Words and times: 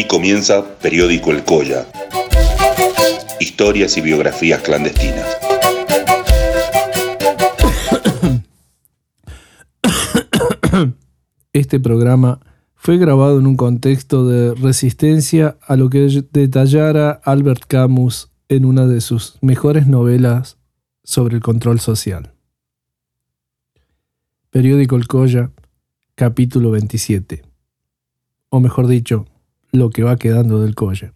Aquí 0.00 0.08
comienza 0.08 0.64
Periódico 0.78 1.30
El 1.30 1.44
Colla. 1.44 1.86
Historias 3.38 3.98
y 3.98 4.00
biografías 4.00 4.62
clandestinas. 4.62 5.26
Este 11.52 11.78
programa 11.80 12.40
fue 12.76 12.96
grabado 12.96 13.38
en 13.40 13.46
un 13.46 13.58
contexto 13.58 14.26
de 14.26 14.54
resistencia 14.54 15.58
a 15.66 15.76
lo 15.76 15.90
que 15.90 16.24
detallara 16.32 17.20
Albert 17.22 17.64
Camus 17.68 18.30
en 18.48 18.64
una 18.64 18.86
de 18.86 19.02
sus 19.02 19.36
mejores 19.42 19.86
novelas 19.86 20.56
sobre 21.04 21.36
el 21.36 21.42
control 21.42 21.78
social. 21.78 22.32
Periódico 24.48 24.96
El 24.96 25.06
Colla, 25.06 25.50
capítulo 26.14 26.70
27. 26.70 27.42
O 28.48 28.60
mejor 28.60 28.86
dicho, 28.86 29.26
lo 29.72 29.90
que 29.90 30.02
va 30.02 30.16
quedando 30.16 30.60
del 30.60 30.74
Colla. 30.74 31.12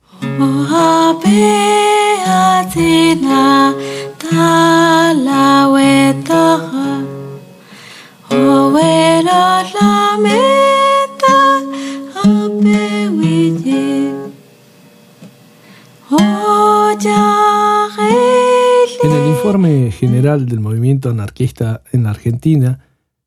En 19.03 19.13
el 19.13 19.29
informe 19.29 19.91
general 19.93 20.47
del 20.47 20.61
movimiento 20.61 21.11
anarquista 21.11 21.83
en 21.93 22.05
la 22.05 22.11
Argentina, 22.11 22.81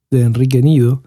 de 0.09 0.21
Enrique 0.21 0.61
Nido, 0.61 1.03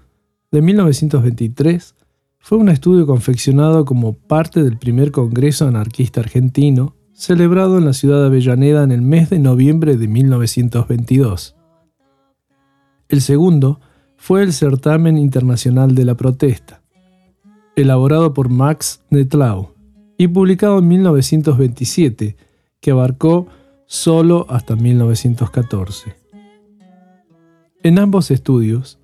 de 0.50 0.62
1923, 0.62 1.94
fue 2.40 2.58
un 2.58 2.70
estudio 2.70 3.06
confeccionado 3.06 3.84
como 3.84 4.14
parte 4.14 4.64
del 4.64 4.78
primer 4.78 5.12
Congreso 5.12 5.68
Anarquista 5.68 6.20
Argentino, 6.20 6.96
celebrado 7.12 7.78
en 7.78 7.84
la 7.84 7.92
ciudad 7.92 8.20
de 8.20 8.26
Avellaneda 8.26 8.82
en 8.82 8.92
el 8.92 9.02
mes 9.02 9.28
de 9.28 9.38
noviembre 9.38 9.96
de 9.96 10.08
1922. 10.08 11.54
El 13.08 13.20
segundo 13.20 13.78
fue 14.16 14.42
el 14.42 14.52
Certamen 14.52 15.18
Internacional 15.18 15.94
de 15.94 16.04
la 16.04 16.16
Protesta, 16.16 16.80
elaborado 17.76 18.32
por 18.32 18.48
Max 18.48 19.02
Netlau 19.10 19.74
y 20.16 20.28
publicado 20.28 20.78
en 20.78 20.88
1927, 20.88 22.36
que 22.80 22.90
abarcó 22.90 23.48
solo 23.86 24.46
hasta 24.48 24.76
1914. 24.76 26.16
En 27.82 27.98
ambos 27.98 28.30
estudios, 28.30 28.99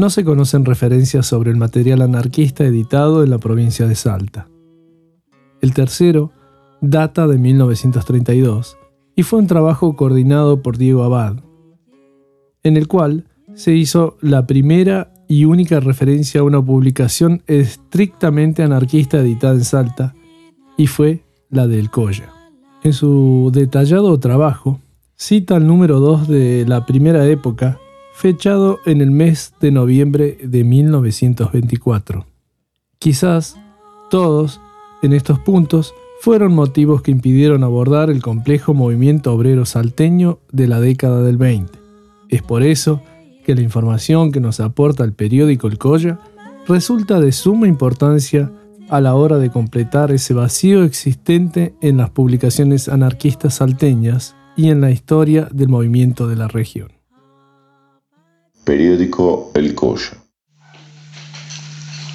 no 0.00 0.08
se 0.08 0.24
conocen 0.24 0.64
referencias 0.64 1.26
sobre 1.26 1.50
el 1.50 1.58
material 1.58 2.00
anarquista 2.00 2.64
editado 2.64 3.22
en 3.22 3.28
la 3.28 3.36
provincia 3.36 3.86
de 3.86 3.94
Salta. 3.94 4.48
El 5.60 5.74
tercero 5.74 6.32
data 6.80 7.28
de 7.28 7.36
1932 7.36 8.78
y 9.14 9.24
fue 9.24 9.40
un 9.40 9.46
trabajo 9.46 9.96
coordinado 9.96 10.62
por 10.62 10.78
Diego 10.78 11.02
Abad, 11.02 11.36
en 12.62 12.78
el 12.78 12.88
cual 12.88 13.26
se 13.54 13.74
hizo 13.74 14.16
la 14.22 14.46
primera 14.46 15.12
y 15.28 15.44
única 15.44 15.80
referencia 15.80 16.40
a 16.40 16.44
una 16.44 16.64
publicación 16.64 17.42
estrictamente 17.46 18.62
anarquista 18.62 19.18
editada 19.18 19.54
en 19.54 19.64
Salta, 19.64 20.14
y 20.78 20.86
fue 20.86 21.24
la 21.50 21.66
de 21.66 21.78
El 21.78 21.90
Colla. 21.90 22.30
En 22.82 22.94
su 22.94 23.50
detallado 23.52 24.18
trabajo, 24.18 24.80
cita 25.14 25.58
el 25.58 25.66
número 25.66 26.00
2 26.00 26.26
de 26.26 26.64
la 26.66 26.86
primera 26.86 27.26
época, 27.26 27.78
fechado 28.20 28.80
en 28.84 29.00
el 29.00 29.10
mes 29.10 29.54
de 29.62 29.70
noviembre 29.70 30.36
de 30.42 30.62
1924. 30.62 32.26
Quizás 32.98 33.56
todos, 34.10 34.60
en 35.02 35.14
estos 35.14 35.38
puntos, 35.38 35.94
fueron 36.20 36.54
motivos 36.54 37.00
que 37.00 37.12
impidieron 37.12 37.64
abordar 37.64 38.10
el 38.10 38.20
complejo 38.20 38.74
movimiento 38.74 39.32
obrero 39.32 39.64
salteño 39.64 40.38
de 40.52 40.68
la 40.68 40.80
década 40.80 41.22
del 41.22 41.38
20. 41.38 41.72
Es 42.28 42.42
por 42.42 42.62
eso 42.62 43.00
que 43.42 43.54
la 43.54 43.62
información 43.62 44.32
que 44.32 44.40
nos 44.40 44.60
aporta 44.60 45.02
el 45.02 45.14
periódico 45.14 45.68
El 45.68 45.78
Colla 45.78 46.18
resulta 46.68 47.20
de 47.20 47.32
suma 47.32 47.68
importancia 47.68 48.52
a 48.90 49.00
la 49.00 49.14
hora 49.14 49.38
de 49.38 49.48
completar 49.48 50.12
ese 50.12 50.34
vacío 50.34 50.84
existente 50.84 51.74
en 51.80 51.96
las 51.96 52.10
publicaciones 52.10 52.90
anarquistas 52.90 53.54
salteñas 53.54 54.36
y 54.56 54.68
en 54.68 54.82
la 54.82 54.90
historia 54.90 55.48
del 55.50 55.70
movimiento 55.70 56.28
de 56.28 56.36
la 56.36 56.48
región. 56.48 56.99
Periódico 58.64 59.52
El 59.54 59.74
Colla. 59.74 60.12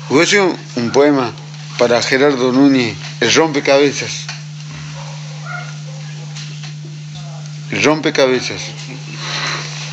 Voy 0.10 0.28
un 0.76 0.92
poema 0.92 1.34
para 1.80 2.02
Gerardo 2.02 2.52
Núñez, 2.52 2.96
El 3.20 3.34
rompecabezas. 3.34 4.28
El 7.72 7.84
rompecabezas. 7.84 8.62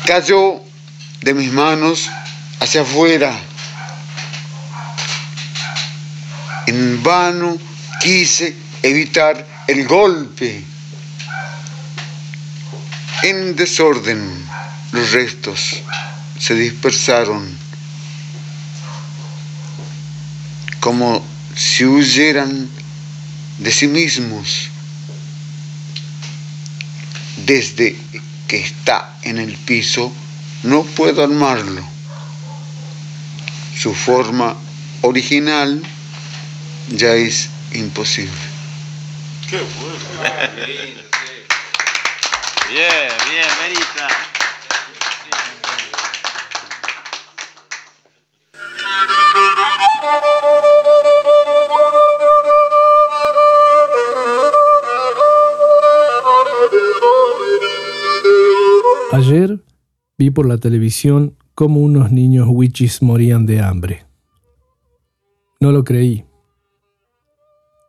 Cayó 0.05 0.61
de 1.21 1.33
mis 1.33 1.51
manos 1.51 2.09
hacia 2.59 2.81
afuera. 2.81 3.35
En 6.67 7.01
vano 7.01 7.57
quise 7.99 8.55
evitar 8.83 9.45
el 9.67 9.87
golpe. 9.87 10.63
En 13.23 13.55
desorden 13.55 14.47
los 14.91 15.11
restos 15.11 15.81
se 16.45 16.55
dispersaron 16.55 17.57
como 20.81 21.25
si 21.55 21.85
huyeran 21.85 22.69
de 23.59 23.71
sí 23.71 23.87
mismos 23.87 24.67
desde 27.45 27.95
que 28.49 28.57
está 28.57 29.15
en 29.21 29.37
el 29.37 29.55
piso 29.55 30.11
no 30.63 30.83
puedo 30.83 31.23
armarlo. 31.23 31.81
Su 33.77 33.93
forma 33.93 34.57
original 35.01 35.81
ya 36.89 37.13
es 37.13 37.47
imposible. 37.71 38.33
Qué 39.49 39.61
bueno. 39.79 40.27
bien, 42.69 43.07
bien, 43.29 43.47
Merita. 43.61 44.32
Vi 60.23 60.29
por 60.29 60.45
la 60.45 60.57
televisión 60.57 61.35
cómo 61.53 61.81
unos 61.81 62.09
niños 62.13 62.47
wichis 62.49 63.01
morían 63.01 63.45
de 63.45 63.59
hambre. 63.59 64.05
No 65.59 65.73
lo 65.73 65.83
creí. 65.83 66.23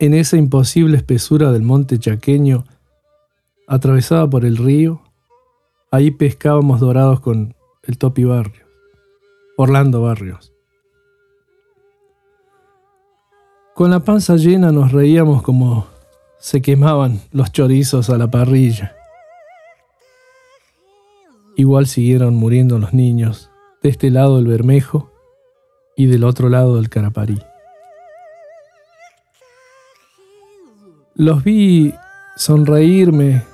En 0.01 0.15
esa 0.15 0.37
imposible 0.37 0.97
espesura 0.97 1.53
del 1.53 1.63
monte 1.63 1.97
chaqueño, 1.97 2.65
atravesada 3.69 4.29
por 4.29 4.45
el 4.45 4.57
río, 4.57 5.01
ahí 5.93 6.11
pescábamos 6.11 6.81
dorados 6.81 7.21
con 7.21 7.55
el 7.85 7.99
Topi 7.99 8.25
Barrios, 8.25 8.67
Orlando 9.57 10.03
Barrios. 10.03 10.53
Con 13.77 13.93
la 13.93 14.01
panza 14.01 14.35
llena 14.35 14.73
nos 14.73 14.91
reíamos 14.91 15.43
como 15.43 15.87
se 16.39 16.61
quemaban 16.61 17.21
los 17.31 17.53
chorizos 17.53 18.11
a 18.11 18.19
la 18.19 18.29
parrilla. 18.29 18.97
Igual 21.57 21.87
siguieron 21.87 22.35
muriendo 22.35 22.79
los 22.79 22.93
niños, 22.93 23.51
de 23.83 23.89
este 23.89 24.11
lado 24.11 24.41
el 24.41 24.47
Bermejo 24.47 25.13
y 25.97 26.07
del 26.07 26.25
otro 26.25 26.49
lado 26.49 26.79
el 26.81 26.89
Caraparí. 26.89 27.39
Los 31.15 31.45
vi 31.45 31.95
sonreírme, 32.37 33.45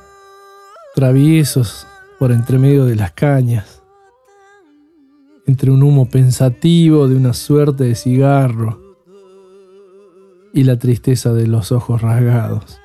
traviesos 0.95 1.87
por 2.19 2.33
entre 2.33 2.59
medio 2.59 2.87
de 2.87 2.97
las 2.97 3.13
cañas, 3.13 3.83
entre 5.47 5.71
un 5.71 5.83
humo 5.83 6.09
pensativo 6.09 7.07
de 7.07 7.17
una 7.17 7.35
suerte 7.35 7.85
de 7.85 7.95
cigarro 7.95 8.81
y 10.55 10.65
la 10.65 10.79
tristeza 10.79 11.35
de 11.35 11.47
los 11.47 11.71
ojos 11.71 12.01
rasgados. 12.01 12.81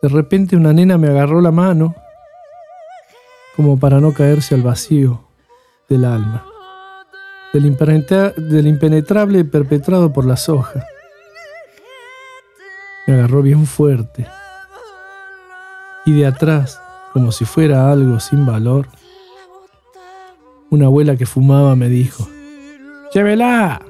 De 0.00 0.08
repente 0.08 0.54
una 0.54 0.72
nena 0.72 0.96
me 0.96 1.08
agarró 1.08 1.40
la 1.40 1.50
mano 1.50 1.96
como 3.56 3.78
para 3.78 4.00
no 4.00 4.12
caerse 4.12 4.54
al 4.54 4.62
vacío 4.62 5.24
del 5.88 6.04
alma, 6.04 6.44
del, 7.52 8.66
impenetrable 8.66 9.44
perpetrado 9.44 10.12
por 10.12 10.26
las 10.26 10.48
hojas. 10.48 10.84
Me 13.06 13.14
agarró 13.14 13.40
bien 13.40 13.66
fuerte 13.66 14.26
y 16.04 16.12
de 16.12 16.26
atrás, 16.26 16.80
como 17.12 17.32
si 17.32 17.44
fuera 17.44 17.90
algo 17.90 18.20
sin 18.20 18.44
valor, 18.44 18.88
una 20.70 20.86
abuela 20.86 21.16
que 21.16 21.26
fumaba 21.26 21.76
me 21.76 21.88
dijo, 21.88 22.28
¡Llévela! 23.14 23.80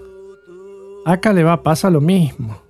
Acá 1.05 1.33
le 1.33 1.43
va, 1.43 1.63
pasa 1.63 1.91
lo 1.91 2.01
mismo. 2.01 2.61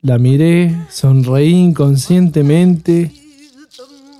La 0.00 0.18
miré, 0.18 0.74
sonreí 0.88 1.52
inconscientemente, 1.52 3.12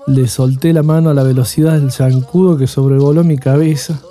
le 0.09 0.27
solté 0.27 0.73
la 0.73 0.81
mano 0.81 1.11
a 1.11 1.13
la 1.13 1.21
velocidad 1.21 1.73
del 1.73 1.91
zancudo 1.91 2.57
que 2.57 2.65
sobrevoló 2.65 3.23
mi 3.23 3.37
cabeza 3.37 4.01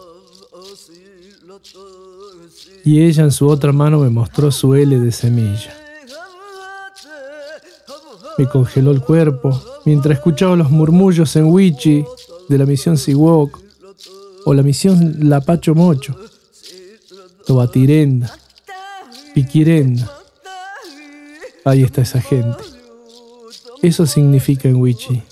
y 2.84 3.02
ella 3.02 3.24
en 3.24 3.32
su 3.32 3.48
otra 3.48 3.72
mano 3.72 3.98
me 3.98 4.08
mostró 4.08 4.52
su 4.52 4.74
L 4.76 4.98
de 4.98 5.10
semilla. 5.10 5.74
Me 8.38 8.46
congeló 8.46 8.92
el 8.92 9.02
cuerpo 9.02 9.60
mientras 9.84 10.18
escuchaba 10.18 10.54
los 10.54 10.70
murmullos 10.70 11.34
en 11.34 11.46
Wichi 11.46 12.04
de 12.48 12.58
la 12.58 12.64
misión 12.64 12.96
Siwok 12.96 13.58
o 14.44 14.54
la 14.54 14.62
misión 14.62 15.28
Lapacho 15.28 15.74
Mocho, 15.74 16.14
Tobatirenda, 17.44 18.32
Piquirenda. 19.34 20.10
Ahí 21.64 21.82
está 21.82 22.02
esa 22.02 22.20
gente. 22.20 22.62
Eso 23.82 24.06
significa 24.06 24.68
en 24.68 24.76
Wichi. 24.76 25.22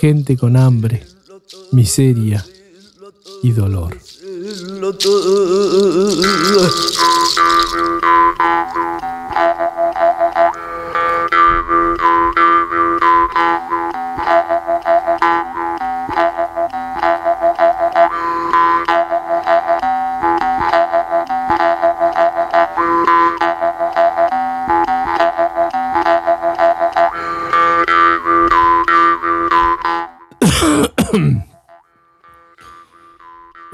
Gente 0.00 0.36
con 0.36 0.56
hambre, 0.56 1.04
miseria 1.72 2.46
y 3.42 3.50
dolor. 3.50 3.98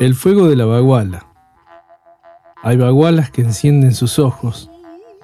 El 0.04 0.14
fuego 0.14 0.48
de 0.48 0.54
la 0.54 0.66
baguala. 0.66 1.24
Hay 2.62 2.76
bagualas 2.76 3.30
que 3.30 3.40
encienden 3.40 3.94
sus 3.94 4.18
ojos 4.18 4.70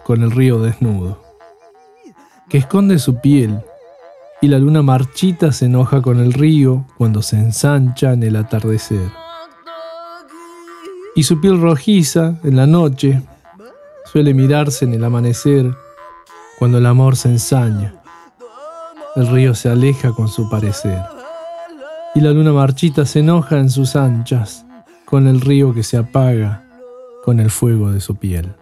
con 0.05 0.23
el 0.23 0.31
río 0.31 0.59
desnudo, 0.59 1.23
que 2.49 2.57
esconde 2.57 2.99
su 2.99 3.21
piel, 3.21 3.61
y 4.41 4.49
la 4.49 4.59
luna 4.59 4.81
marchita 4.81 5.53
se 5.53 5.67
enoja 5.67 6.01
con 6.01 6.19
el 6.19 6.33
río 6.33 6.87
cuando 6.97 7.21
se 7.21 7.37
ensancha 7.37 8.15
en 8.15 8.23
el 8.23 8.37
atardecer. 8.37 9.11
Y 11.15 11.25
su 11.25 11.43
piel 11.43 11.61
rojiza 11.61 12.37
en 12.43 12.57
la 12.57 12.67
noche 12.67 13.21
suele 14.11 14.33
mirarse 14.33 14.87
en 14.87 14.95
el 14.95 15.05
amanecer 15.05 15.75
cuando 16.59 16.79
el 16.79 16.87
amor 16.87 17.17
se 17.17 17.29
ensaña. 17.29 17.97
El 19.15 19.27
río 19.27 19.55
se 19.55 19.69
aleja 19.69 20.13
con 20.13 20.29
su 20.29 20.49
parecer. 20.49 21.03
Y 22.15 22.23
la 22.23 22.31
luna 22.31 22.55
marchita 22.55 23.05
se 23.05 23.19
enoja 23.19 23.59
en 23.59 23.69
sus 23.69 23.95
anchas 23.95 24.65
con 25.11 25.27
el 25.27 25.41
río 25.41 25.75
que 25.75 25.83
se 25.83 25.97
apaga 25.97 26.65
con 27.25 27.41
el 27.41 27.51
fuego 27.51 27.91
de 27.91 28.01
su 28.01 28.15
piel. 28.15 28.55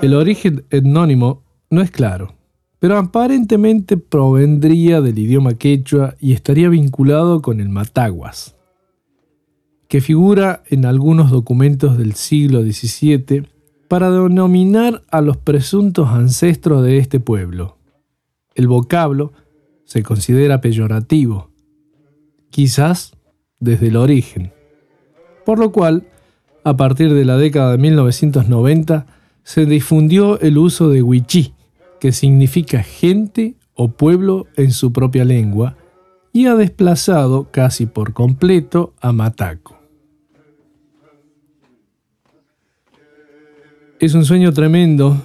El 0.00 0.14
origen 0.14 0.64
etnónimo 0.70 1.42
no 1.70 1.82
es 1.82 1.90
claro, 1.90 2.34
pero 2.78 2.96
aparentemente 2.96 3.98
provendría 3.98 5.00
del 5.02 5.18
idioma 5.18 5.54
quechua 5.54 6.14
y 6.18 6.32
estaría 6.32 6.70
vinculado 6.70 7.42
con 7.42 7.60
el 7.60 7.68
mataguas, 7.68 8.57
que 9.88 10.02
figura 10.02 10.62
en 10.68 10.84
algunos 10.84 11.30
documentos 11.30 11.96
del 11.96 12.14
siglo 12.14 12.62
XVII 12.62 13.48
para 13.88 14.10
denominar 14.10 15.02
a 15.10 15.22
los 15.22 15.38
presuntos 15.38 16.10
ancestros 16.10 16.84
de 16.84 16.98
este 16.98 17.20
pueblo. 17.20 17.78
El 18.54 18.68
vocablo 18.68 19.32
se 19.84 20.02
considera 20.02 20.60
peyorativo, 20.60 21.50
quizás 22.50 23.12
desde 23.58 23.88
el 23.88 23.96
origen, 23.96 24.52
por 25.46 25.58
lo 25.58 25.72
cual, 25.72 26.06
a 26.64 26.76
partir 26.76 27.14
de 27.14 27.24
la 27.24 27.38
década 27.38 27.72
de 27.72 27.78
1990, 27.78 29.06
se 29.42 29.64
difundió 29.64 30.38
el 30.40 30.58
uso 30.58 30.90
de 30.90 31.02
wichí, 31.02 31.54
que 31.98 32.12
significa 32.12 32.82
gente 32.82 33.56
o 33.72 33.88
pueblo 33.88 34.46
en 34.56 34.72
su 34.72 34.92
propia 34.92 35.24
lengua, 35.24 35.76
y 36.34 36.46
ha 36.46 36.54
desplazado 36.54 37.48
casi 37.50 37.86
por 37.86 38.12
completo 38.12 38.92
a 39.00 39.12
mataco. 39.12 39.77
Es 44.00 44.14
un 44.14 44.24
sueño 44.24 44.52
tremendo 44.52 45.16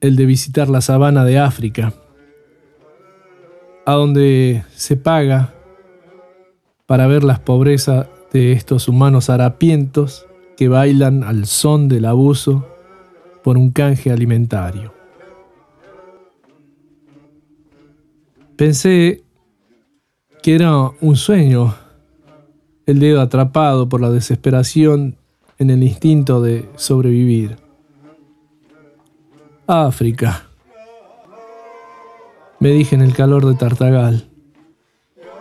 el 0.00 0.16
de 0.16 0.24
visitar 0.24 0.70
la 0.70 0.80
sabana 0.80 1.26
de 1.26 1.38
África, 1.38 1.92
a 3.84 3.92
donde 3.92 4.64
se 4.74 4.96
paga 4.96 5.52
para 6.86 7.06
ver 7.06 7.24
las 7.24 7.38
pobrezas 7.38 8.06
de 8.32 8.52
estos 8.52 8.88
humanos 8.88 9.28
harapientos 9.28 10.24
que 10.56 10.68
bailan 10.68 11.22
al 11.22 11.44
son 11.44 11.88
del 11.88 12.06
abuso 12.06 12.66
por 13.44 13.58
un 13.58 13.72
canje 13.72 14.10
alimentario. 14.10 14.94
Pensé 18.56 19.22
que 20.42 20.54
era 20.54 20.92
un 21.02 21.16
sueño, 21.16 21.74
el 22.86 23.00
dedo 23.00 23.20
atrapado 23.20 23.86
por 23.86 24.00
la 24.00 24.08
desesperación 24.08 25.17
en 25.58 25.70
el 25.70 25.82
instinto 25.82 26.40
de 26.40 26.68
sobrevivir. 26.76 27.56
África, 29.66 30.48
me 32.60 32.70
dije 32.70 32.94
en 32.94 33.02
el 33.02 33.12
calor 33.12 33.44
de 33.44 33.54
Tartagal, 33.54 34.28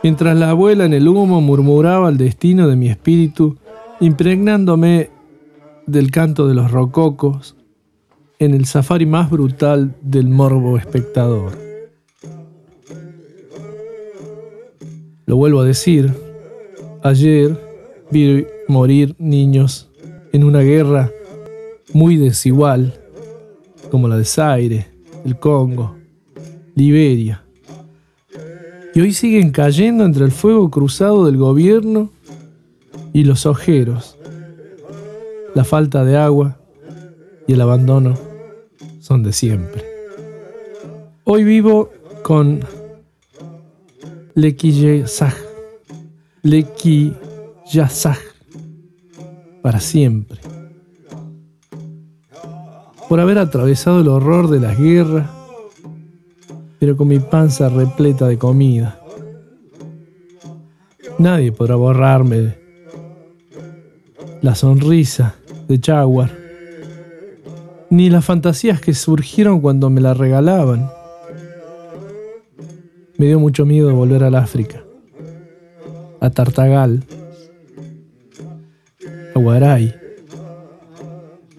mientras 0.03 0.37
la 0.37 0.49
abuela 0.49 0.85
en 0.85 0.93
el 0.93 1.07
humo 1.07 1.39
murmuraba 1.39 2.09
el 2.09 2.17
destino 2.17 2.67
de 2.67 2.75
mi 2.75 2.89
espíritu, 2.89 3.57
impregnándome 3.99 5.09
del 5.85 6.11
canto 6.11 6.47
de 6.47 6.55
los 6.55 6.71
rococos 6.71 7.55
en 8.39 8.53
el 8.53 8.65
safari 8.65 9.05
más 9.05 9.29
brutal 9.29 9.95
del 10.01 10.27
morbo 10.27 10.77
espectador. 10.77 11.57
Lo 15.25 15.35
vuelvo 15.35 15.61
a 15.61 15.65
decir, 15.65 16.13
ayer 17.03 17.59
vi 18.11 18.45
morir 18.67 19.15
niños 19.19 19.89
en 20.31 20.43
una 20.43 20.61
guerra 20.61 21.11
muy 21.93 22.17
desigual, 22.17 22.99
como 23.89 24.07
la 24.07 24.17
de 24.17 24.25
Zaire, 24.25 24.87
el 25.25 25.37
Congo, 25.39 25.95
Liberia. 26.75 27.43
Y 28.93 29.01
hoy 29.01 29.13
siguen 29.13 29.51
cayendo 29.51 30.05
entre 30.05 30.25
el 30.25 30.31
fuego 30.31 30.69
cruzado 30.69 31.25
del 31.25 31.37
gobierno 31.37 32.11
y 33.13 33.23
los 33.23 33.45
ojeros. 33.45 34.17
La 35.55 35.63
falta 35.63 36.03
de 36.03 36.17
agua 36.17 36.57
y 37.47 37.53
el 37.53 37.61
abandono 37.61 38.15
son 38.99 39.23
de 39.23 39.33
siempre. 39.33 39.85
Hoy 41.23 41.43
vivo 41.43 41.91
con 42.23 42.59
Leki 44.35 45.03
Yasaj 47.71 48.36
para 49.61 49.79
siempre. 49.79 50.39
Por 53.09 53.19
haber 53.19 53.37
atravesado 53.37 54.01
el 54.01 54.07
horror 54.07 54.49
de 54.49 54.59
las 54.59 54.77
guerras, 54.77 55.29
pero 56.79 56.95
con 56.95 57.07
mi 57.07 57.19
panza 57.19 57.69
repleta 57.69 58.27
de 58.27 58.37
comida. 58.37 58.99
Nadie 61.17 61.51
podrá 61.51 61.75
borrarme 61.75 62.55
la 64.41 64.53
sonrisa 64.53 65.35
de 65.67 65.79
Jaguar, 65.83 66.31
ni 67.89 68.09
las 68.09 68.23
fantasías 68.23 68.79
que 68.79 68.93
surgieron 68.93 69.59
cuando 69.59 69.89
me 69.89 70.01
la 70.01 70.13
regalaban. 70.13 70.89
Me 73.17 73.25
dio 73.25 73.39
mucho 73.39 73.65
miedo 73.65 73.93
volver 73.95 74.23
al 74.23 74.35
África, 74.35 74.83
a 76.19 76.29
Tartagal, 76.29 77.03
a 79.37 79.39
Guaray, 79.39 79.95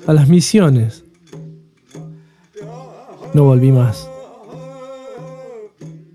a 0.06 0.12
las 0.12 0.28
misiones. 0.28 1.04
No 3.32 3.44
volví 3.44 3.70
más. 3.70 4.10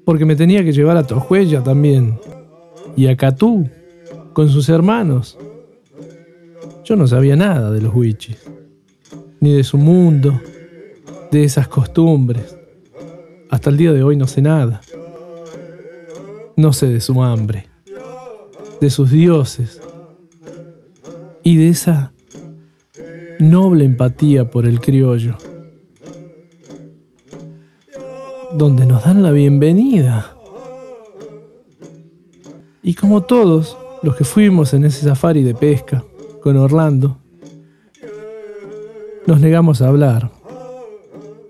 Porque 0.04 0.26
me 0.26 0.36
tenía 0.36 0.64
que 0.66 0.74
llevar 0.74 0.98
a 0.98 1.08
Tojuella 1.08 1.64
también. 1.64 2.20
Y 2.98 3.08
a 3.08 3.16
Catú, 3.16 3.70
con 4.34 4.50
sus 4.50 4.68
hermanos. 4.68 5.38
Yo 6.84 6.98
no 6.98 7.08
sabía 7.08 7.38
nada 7.38 7.72
de 7.72 7.82
los 7.82 7.96
wichis, 7.96 8.38
ni 9.40 9.54
de 9.54 9.64
su 9.64 9.78
mundo, 9.78 10.40
de 11.32 11.46
esas 11.46 11.70
costumbres. 11.70 12.58
Hasta 13.50 13.70
el 13.70 13.78
día 13.78 13.94
de 13.94 14.04
hoy 14.04 14.18
no 14.18 14.28
sé 14.28 14.42
nada. 14.42 14.82
No 16.58 16.74
sé 16.74 16.88
de 16.88 17.00
su 17.00 17.24
hambre, 17.24 17.68
de 18.82 18.90
sus 18.90 19.10
dioses 19.12 19.80
y 21.44 21.58
de 21.58 21.70
esa 21.70 22.14
noble 23.40 23.86
empatía 23.86 24.50
por 24.50 24.66
el 24.66 24.80
criollo, 24.80 25.36
donde 28.54 28.86
nos 28.86 29.04
dan 29.04 29.24
la 29.24 29.32
bienvenida. 29.32 30.36
Y 32.82 32.94
como 32.96 33.24
todos 33.24 33.78
los 34.02 34.16
que 34.16 34.24
fuimos 34.24 34.74
en 34.74 34.86
ese 34.86 35.06
safari 35.06 35.44
de 35.44 35.56
pesca 35.56 36.04
con 36.42 36.58
Orlando, 36.58 37.18
nos 39.26 39.40
negamos 39.40 39.82
a 39.82 39.88
hablar, 39.88 40.32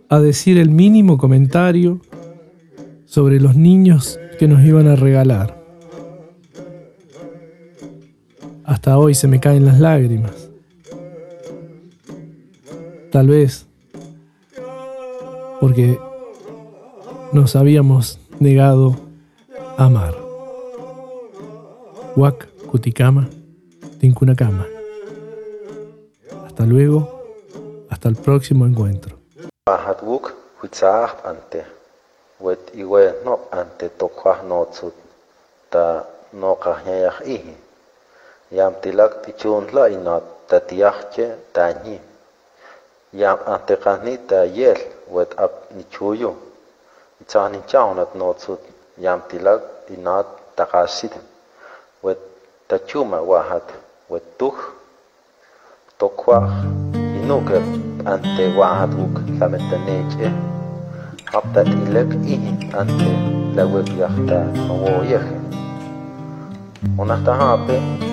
a 0.09 0.19
decir 0.19 0.57
el 0.57 0.69
mínimo 0.69 1.17
comentario 1.17 2.01
sobre 3.05 3.39
los 3.39 3.55
niños 3.55 4.19
que 4.39 4.47
nos 4.47 4.63
iban 4.63 4.87
a 4.87 4.95
regalar. 4.95 5.62
Hasta 8.65 8.97
hoy 8.97 9.13
se 9.13 9.27
me 9.27 9.39
caen 9.39 9.65
las 9.65 9.79
lágrimas. 9.79 10.49
Tal 13.11 13.27
vez 13.27 13.65
porque 15.59 15.99
nos 17.31 17.55
habíamos 17.55 18.19
negado 18.39 18.95
a 19.77 19.85
amar. 19.85 20.15
Huac, 22.15 22.47
Cuticama, 22.69 23.29
Tincunacama. 23.99 24.65
Hasta 26.45 26.65
luego, 26.65 27.23
hasta 27.89 28.09
el 28.09 28.15
próximo 28.15 28.65
encuentro. 28.65 29.17
yam 38.53 38.73
tilak 38.81 39.25
ti 39.25 39.33
chunla 39.33 39.89
inot 39.89 40.23
tatiajche 40.47 41.25
tañi. 41.53 41.97
Yam 43.13 43.39
antekani 43.53 44.17
ta 44.29 44.43
yel 44.45 44.77
wet 45.09 45.31
ap 45.37 45.73
nichuyu. 45.75 46.31
Itzani 47.21 47.59
chaunat 47.65 48.13
notsut 48.15 48.61
yam 48.97 49.21
tilak 49.29 49.61
inot 49.89 50.27
takasit 50.55 51.13
wet 52.03 52.21
tachuma 52.69 53.19
wahat 53.21 53.67
wet 54.09 54.25
tuj 54.37 54.57
tokwaj 55.97 56.45
inuke 57.17 57.57
ante 58.05 58.45
wahat 58.57 58.91
uk 59.03 59.15
lametaneche. 59.39 60.29
ta 61.53 61.61
ilek 61.65 62.11
ihi 62.33 62.51
ante 62.79 63.09
lawek 63.55 63.89
yahta 63.97 64.39
mawoyeje. 64.67 65.21
Onahtahape. 67.01 67.77
Onahtahape. 67.77 68.12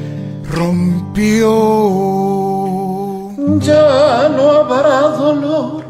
rompió. 0.51 1.49
Ya 3.59 4.29
no 4.35 4.51
habrá 4.51 5.01
dolor 5.17 5.83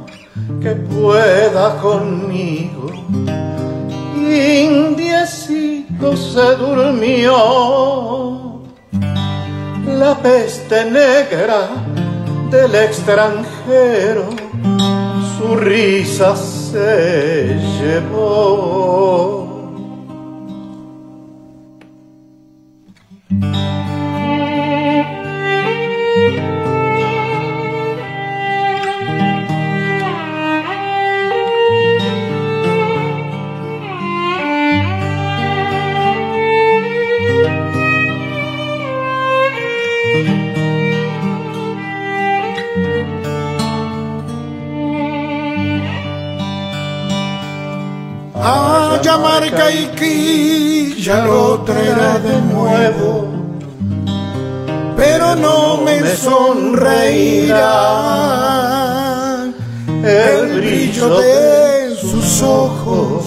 que 0.62 0.72
pueda 0.72 1.77
conmigo. 1.82 2.88
Indiecito 4.15 6.15
se 6.15 6.56
durmió. 6.56 8.62
La 9.86 10.15
peste 10.22 10.86
negra 10.86 11.70
del 12.50 12.75
extranjero 12.75 14.30
su 15.38 15.56
risa 15.56 16.36
se 16.36 17.58
llevó. 17.80 19.50
A 49.42 49.44
Yamarca 49.44 49.72
y 49.72 49.88
Quilla 49.98 51.26
lo 51.26 51.62
traerá 51.62 52.20
de 52.20 52.40
nuevo, 52.54 53.28
pero 54.96 55.36
no 55.36 55.78
me 55.78 56.16
sonreirá. 56.16 57.58
El 60.04 60.58
brillo 60.58 61.18
de 61.22 61.96
sus 61.96 62.44
ojos 62.44 63.26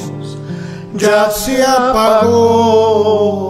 ya 0.94 1.28
se 1.32 1.64
apagó. 1.64 3.43